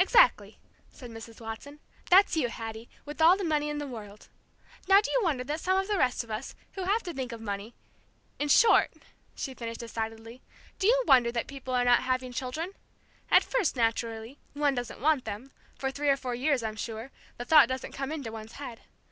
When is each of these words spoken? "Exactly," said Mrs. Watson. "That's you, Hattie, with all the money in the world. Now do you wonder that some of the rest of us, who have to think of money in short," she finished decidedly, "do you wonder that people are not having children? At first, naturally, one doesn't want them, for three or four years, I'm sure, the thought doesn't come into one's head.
"Exactly," 0.00 0.58
said 0.88 1.10
Mrs. 1.12 1.40
Watson. 1.40 1.78
"That's 2.10 2.36
you, 2.36 2.48
Hattie, 2.48 2.88
with 3.04 3.22
all 3.22 3.36
the 3.36 3.44
money 3.44 3.68
in 3.68 3.78
the 3.78 3.86
world. 3.86 4.26
Now 4.88 5.00
do 5.00 5.12
you 5.12 5.20
wonder 5.22 5.44
that 5.44 5.60
some 5.60 5.78
of 5.78 5.86
the 5.86 5.96
rest 5.96 6.24
of 6.24 6.30
us, 6.32 6.56
who 6.72 6.82
have 6.82 7.04
to 7.04 7.14
think 7.14 7.30
of 7.30 7.40
money 7.40 7.76
in 8.40 8.48
short," 8.48 8.92
she 9.36 9.54
finished 9.54 9.78
decidedly, 9.78 10.42
"do 10.80 10.88
you 10.88 11.04
wonder 11.06 11.30
that 11.30 11.46
people 11.46 11.72
are 11.72 11.84
not 11.84 12.02
having 12.02 12.32
children? 12.32 12.72
At 13.30 13.44
first, 13.44 13.76
naturally, 13.76 14.40
one 14.54 14.74
doesn't 14.74 14.98
want 15.00 15.24
them, 15.24 15.52
for 15.78 15.92
three 15.92 16.08
or 16.08 16.16
four 16.16 16.34
years, 16.34 16.64
I'm 16.64 16.74
sure, 16.74 17.12
the 17.36 17.44
thought 17.44 17.68
doesn't 17.68 17.92
come 17.92 18.10
into 18.10 18.32
one's 18.32 18.54
head. 18.54 18.80